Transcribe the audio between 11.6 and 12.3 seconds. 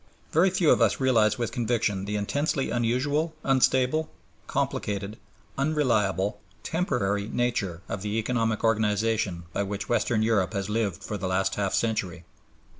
century.